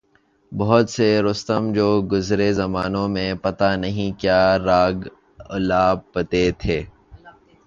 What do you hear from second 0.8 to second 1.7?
سے رستم